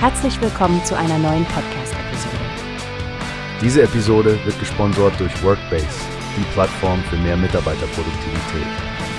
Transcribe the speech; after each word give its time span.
Herzlich 0.00 0.40
willkommen 0.40 0.84
zu 0.84 0.96
einer 0.96 1.18
neuen 1.18 1.44
Podcast-Episode. 1.46 2.36
Diese 3.60 3.82
Episode 3.82 4.38
wird 4.44 4.56
gesponsert 4.60 5.18
durch 5.18 5.42
Workbase, 5.42 5.88
die 6.36 6.44
Plattform 6.52 7.02
für 7.10 7.16
mehr 7.16 7.36
Mitarbeiterproduktivität. 7.36 8.66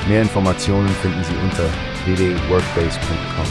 Mehr 0.08 0.22
Informationen 0.22 0.88
finden 0.88 1.22
Sie 1.26 1.36
unter 1.44 1.66
www.workbase.com. 2.06 3.46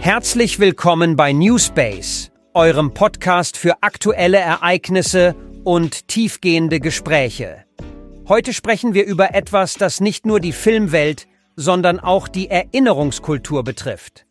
Herzlich 0.00 0.58
willkommen 0.58 1.16
bei 1.16 1.34
Newspace, 1.34 2.30
eurem 2.54 2.94
Podcast 2.94 3.58
für 3.58 3.82
aktuelle 3.82 4.38
Ereignisse 4.38 5.36
und 5.62 6.08
tiefgehende 6.08 6.80
Gespräche. 6.80 7.66
Heute 8.26 8.54
sprechen 8.54 8.94
wir 8.94 9.04
über 9.04 9.34
etwas, 9.34 9.74
das 9.74 10.00
nicht 10.00 10.24
nur 10.24 10.40
die 10.40 10.52
Filmwelt, 10.52 11.26
sondern 11.56 12.00
auch 12.00 12.28
die 12.28 12.50
Erinnerungskultur 12.50 13.64
betrifft. 13.64 14.24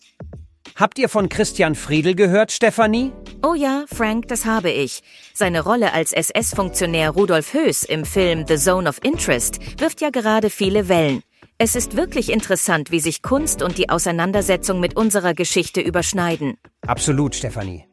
Habt 0.76 0.98
ihr 1.00 1.10
von 1.10 1.30
Christian 1.30 1.76
Friedel 1.76 2.16
gehört, 2.16 2.52
Stefanie? 2.52 3.12
Oh 3.44 3.54
ja, 3.54 3.86
Frank, 3.88 4.28
das 4.30 4.46
habe 4.46 4.72
ich. 4.72 5.02
Seine 5.34 5.62
Rolle 5.62 5.94
als 5.94 6.14
SS-Funktionär 6.14 7.12
Rudolf 7.12 7.54
Höß 7.54 7.84
im 7.84 8.06
Film 8.06 8.46
The 8.48 8.58
Zone 8.58 8.88
of 8.88 9.00
Interest 9.04 9.60
wirft 9.80 10.02
ja 10.02 10.10
gerade 10.10 10.50
viele 10.50 10.88
Wellen. 10.88 11.22
Es 11.58 11.76
ist 11.76 11.96
wirklich 11.96 12.32
interessant, 12.32 12.90
wie 12.90 13.00
sich 13.00 13.22
Kunst 13.22 13.62
und 13.62 13.78
die 13.78 13.90
Auseinandersetzung 13.90 14.80
mit 14.80 14.96
unserer 14.96 15.36
Geschichte 15.36 15.82
überschneiden. 15.82 16.58
Absolut, 16.88 17.36
Stefanie. 17.36 17.86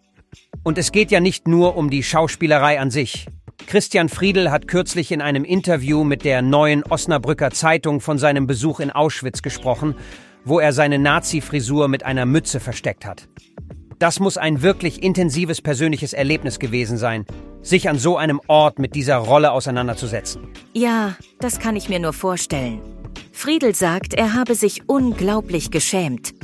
Und 0.63 0.79
es 0.79 0.93
geht 0.93 1.11
ja 1.11 1.21
nicht 1.21 1.47
nur 1.47 1.77
um 1.77 1.91
die 1.91 2.03
Schauspielerei 2.03 2.81
an 2.81 2.91
sich. 2.91 3.27
Christian 3.67 4.09
Friedel 4.09 4.51
hat 4.51 4.69
kürzlich 4.69 5.13
in 5.13 5.21
einem 5.21 5.45
Interview 5.45 6.05
mit 6.05 6.25
der 6.25 6.43
neuen 6.43 6.85
Osnabrücker 6.85 7.51
Zeitung 7.51 8.01
von 8.01 8.19
seinem 8.19 8.47
Besuch 8.47 8.81
in 8.81 8.91
Auschwitz 8.91 9.43
gesprochen, 9.43 9.95
wo 10.45 10.59
er 10.61 10.73
seine 10.73 10.99
Nazi-Frisur 10.99 11.89
mit 11.89 12.05
einer 12.05 12.25
Mütze 12.25 12.61
versteckt 12.61 13.05
hat. 13.05 13.29
Das 13.99 14.21
muss 14.21 14.39
ein 14.39 14.63
wirklich 14.63 15.03
intensives 15.03 15.61
persönliches 15.61 16.13
Erlebnis 16.13 16.59
gewesen 16.59 16.97
sein, 16.97 17.27
sich 17.61 17.89
an 17.89 17.99
so 17.99 18.17
einem 18.17 18.41
Ort 18.47 18.79
mit 18.79 18.95
dieser 18.95 19.17
Rolle 19.17 19.51
auseinanderzusetzen. 19.51 20.49
Ja, 20.73 21.17
das 21.41 21.59
kann 21.59 21.77
ich 21.77 21.89
mir 21.89 21.99
nur 21.99 22.13
vorstellen. 22.13 22.81
Friedel 23.33 23.75
sagt, 23.75 24.15
er 24.15 24.35
habe 24.35 24.55
sich 24.55 24.89
unglaublich 24.89 25.71
geschämt. 25.71 26.35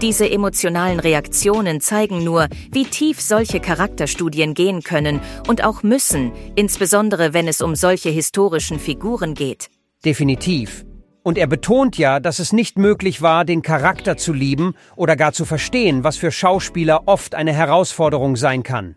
Diese 0.00 0.28
emotionalen 0.30 1.00
Reaktionen 1.00 1.80
zeigen 1.80 2.24
nur, 2.24 2.48
wie 2.72 2.84
tief 2.84 3.20
solche 3.20 3.60
Charakterstudien 3.60 4.54
gehen 4.54 4.82
können 4.82 5.20
und 5.48 5.64
auch 5.64 5.82
müssen, 5.82 6.32
insbesondere 6.56 7.32
wenn 7.34 7.48
es 7.48 7.60
um 7.60 7.74
solche 7.76 8.10
historischen 8.10 8.78
Figuren 8.78 9.34
geht. 9.34 9.68
Definitiv. 10.04 10.84
Und 11.22 11.38
er 11.38 11.46
betont 11.46 11.96
ja, 11.96 12.20
dass 12.20 12.38
es 12.38 12.52
nicht 12.52 12.76
möglich 12.76 13.22
war, 13.22 13.44
den 13.44 13.62
Charakter 13.62 14.16
zu 14.16 14.32
lieben 14.32 14.74
oder 14.94 15.16
gar 15.16 15.32
zu 15.32 15.44
verstehen, 15.44 16.04
was 16.04 16.16
für 16.16 16.30
Schauspieler 16.30 17.04
oft 17.06 17.34
eine 17.34 17.52
Herausforderung 17.52 18.36
sein 18.36 18.62
kann. 18.62 18.96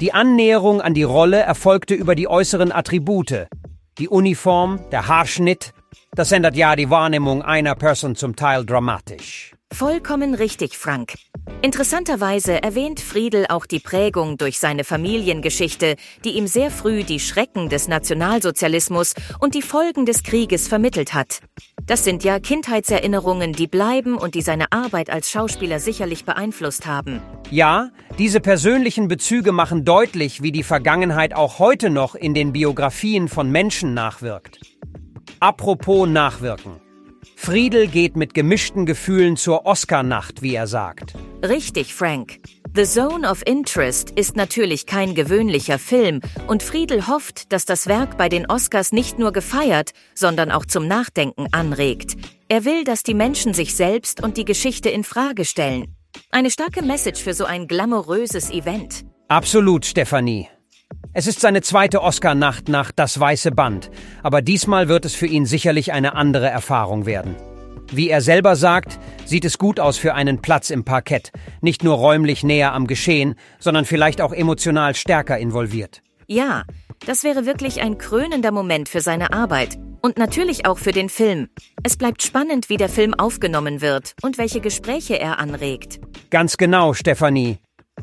Die 0.00 0.14
Annäherung 0.14 0.80
an 0.80 0.94
die 0.94 1.02
Rolle 1.02 1.40
erfolgte 1.40 1.94
über 1.94 2.14
die 2.14 2.28
äußeren 2.28 2.72
Attribute. 2.72 3.48
Die 3.98 4.08
Uniform, 4.08 4.80
der 4.92 5.08
Haarschnitt, 5.08 5.72
das 6.14 6.32
ändert 6.32 6.56
ja 6.56 6.76
die 6.76 6.90
Wahrnehmung 6.90 7.42
einer 7.42 7.74
Person 7.74 8.16
zum 8.16 8.36
Teil 8.36 8.64
dramatisch. 8.64 9.54
Vollkommen 9.72 10.34
richtig, 10.34 10.76
Frank. 10.76 11.14
Interessanterweise 11.62 12.60
erwähnt 12.60 12.98
Friedel 12.98 13.46
auch 13.48 13.66
die 13.66 13.78
Prägung 13.78 14.36
durch 14.36 14.58
seine 14.58 14.82
Familiengeschichte, 14.82 15.94
die 16.24 16.30
ihm 16.30 16.48
sehr 16.48 16.70
früh 16.70 17.04
die 17.04 17.20
Schrecken 17.20 17.68
des 17.68 17.86
Nationalsozialismus 17.86 19.14
und 19.38 19.54
die 19.54 19.62
Folgen 19.62 20.06
des 20.06 20.24
Krieges 20.24 20.66
vermittelt 20.66 21.14
hat. 21.14 21.40
Das 21.86 22.02
sind 22.02 22.24
ja 22.24 22.40
Kindheitserinnerungen, 22.40 23.52
die 23.52 23.68
bleiben 23.68 24.16
und 24.16 24.34
die 24.34 24.42
seine 24.42 24.72
Arbeit 24.72 25.08
als 25.08 25.30
Schauspieler 25.30 25.78
sicherlich 25.78 26.24
beeinflusst 26.24 26.86
haben. 26.86 27.22
Ja, 27.50 27.90
diese 28.18 28.40
persönlichen 28.40 29.06
Bezüge 29.06 29.52
machen 29.52 29.84
deutlich, 29.84 30.42
wie 30.42 30.52
die 30.52 30.64
Vergangenheit 30.64 31.34
auch 31.34 31.58
heute 31.58 31.90
noch 31.90 32.14
in 32.14 32.34
den 32.34 32.52
Biografien 32.52 33.28
von 33.28 33.50
Menschen 33.50 33.94
nachwirkt. 33.94 34.60
Apropos 35.42 36.06
Nachwirken. 36.06 36.82
Friedel 37.34 37.86
geht 37.86 38.14
mit 38.14 38.34
gemischten 38.34 38.84
Gefühlen 38.84 39.38
zur 39.38 39.64
Oscarnacht, 39.64 40.42
wie 40.42 40.54
er 40.54 40.66
sagt. 40.66 41.14
Richtig, 41.42 41.94
Frank. 41.94 42.36
The 42.74 42.84
Zone 42.84 43.26
of 43.26 43.42
Interest 43.46 44.10
ist 44.10 44.36
natürlich 44.36 44.84
kein 44.84 45.14
gewöhnlicher 45.14 45.78
Film 45.78 46.20
und 46.46 46.62
Friedel 46.62 47.06
hofft, 47.06 47.54
dass 47.54 47.64
das 47.64 47.86
Werk 47.86 48.18
bei 48.18 48.28
den 48.28 48.50
Oscars 48.50 48.92
nicht 48.92 49.18
nur 49.18 49.32
gefeiert, 49.32 49.92
sondern 50.14 50.50
auch 50.50 50.66
zum 50.66 50.86
Nachdenken 50.86 51.46
anregt. 51.52 52.16
Er 52.48 52.66
will, 52.66 52.84
dass 52.84 53.02
die 53.02 53.14
Menschen 53.14 53.54
sich 53.54 53.74
selbst 53.74 54.22
und 54.22 54.36
die 54.36 54.44
Geschichte 54.44 54.90
in 54.90 55.04
Frage 55.04 55.46
stellen. 55.46 55.96
Eine 56.30 56.50
starke 56.50 56.82
Message 56.82 57.22
für 57.22 57.32
so 57.32 57.46
ein 57.46 57.66
glamouröses 57.66 58.50
Event. 58.50 59.06
Absolut, 59.28 59.86
Stefanie. 59.86 60.48
Es 61.12 61.26
ist 61.26 61.40
seine 61.40 61.60
zweite 61.60 62.02
Oscar-Nacht 62.02 62.68
nach 62.68 62.92
Das 62.92 63.18
Weiße 63.18 63.50
Band, 63.50 63.90
aber 64.22 64.42
diesmal 64.42 64.88
wird 64.88 65.04
es 65.04 65.14
für 65.16 65.26
ihn 65.26 65.44
sicherlich 65.44 65.92
eine 65.92 66.14
andere 66.14 66.48
Erfahrung 66.48 67.04
werden. 67.04 67.34
Wie 67.92 68.08
er 68.08 68.20
selber 68.20 68.54
sagt, 68.54 69.00
sieht 69.24 69.44
es 69.44 69.58
gut 69.58 69.80
aus 69.80 69.98
für 69.98 70.14
einen 70.14 70.40
Platz 70.40 70.70
im 70.70 70.84
Parkett, 70.84 71.32
nicht 71.60 71.82
nur 71.82 71.96
räumlich 71.96 72.44
näher 72.44 72.72
am 72.74 72.86
Geschehen, 72.86 73.34
sondern 73.58 73.84
vielleicht 73.86 74.20
auch 74.20 74.32
emotional 74.32 74.94
stärker 74.94 75.36
involviert. 75.36 76.00
Ja, 76.28 76.62
das 77.04 77.24
wäre 77.24 77.44
wirklich 77.44 77.82
ein 77.82 77.98
krönender 77.98 78.52
Moment 78.52 78.88
für 78.88 79.00
seine 79.00 79.32
Arbeit 79.32 79.78
und 80.02 80.16
natürlich 80.16 80.64
auch 80.64 80.78
für 80.78 80.92
den 80.92 81.08
Film. 81.08 81.48
Es 81.82 81.96
bleibt 81.96 82.22
spannend, 82.22 82.68
wie 82.68 82.76
der 82.76 82.88
Film 82.88 83.14
aufgenommen 83.14 83.80
wird 83.80 84.14
und 84.22 84.38
welche 84.38 84.60
Gespräche 84.60 85.18
er 85.18 85.40
anregt. 85.40 85.98
Ganz 86.30 86.56
genau, 86.56 86.94
Stefanie. 86.94 87.58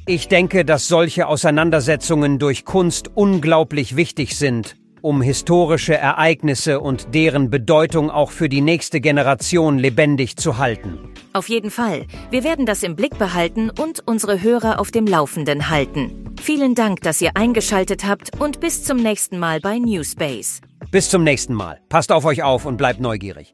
Ich 0.05 0.27
denke, 0.27 0.65
dass 0.65 0.87
solche 0.87 1.27
Auseinandersetzungen 1.27 2.39
durch 2.39 2.65
Kunst 2.65 3.11
unglaublich 3.15 3.95
wichtig 3.95 4.37
sind, 4.37 4.75
um 5.01 5.21
historische 5.21 5.95
Ereignisse 5.95 6.79
und 6.79 7.13
deren 7.13 7.49
Bedeutung 7.49 8.09
auch 8.09 8.31
für 8.31 8.49
die 8.49 8.61
nächste 8.61 9.01
Generation 9.01 9.77
lebendig 9.77 10.37
zu 10.37 10.57
halten. 10.57 10.97
Auf 11.33 11.49
jeden 11.49 11.71
Fall. 11.71 12.05
Wir 12.31 12.43
werden 12.43 12.65
das 12.65 12.83
im 12.83 12.95
Blick 12.95 13.17
behalten 13.17 13.69
und 13.69 14.01
unsere 14.05 14.41
Hörer 14.41 14.79
auf 14.79 14.91
dem 14.91 15.05
Laufenden 15.05 15.69
halten. 15.69 16.33
Vielen 16.41 16.75
Dank, 16.75 17.01
dass 17.01 17.21
ihr 17.21 17.31
eingeschaltet 17.35 18.05
habt 18.05 18.39
und 18.39 18.59
bis 18.59 18.83
zum 18.83 18.97
nächsten 18.97 19.39
Mal 19.39 19.59
bei 19.59 19.77
Newspace. 19.77 20.61
Bis 20.91 21.09
zum 21.09 21.23
nächsten 21.23 21.53
Mal. 21.53 21.79
Passt 21.89 22.11
auf 22.11 22.25
euch 22.25 22.43
auf 22.43 22.65
und 22.65 22.77
bleibt 22.77 22.99
neugierig. 22.99 23.53